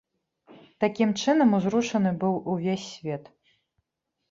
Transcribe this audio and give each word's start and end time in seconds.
Такім 0.83 1.09
чынам, 1.25 1.53
узрушаны 1.59 2.15
быў 2.25 2.33
увесь 2.57 2.89
свет. 2.97 3.23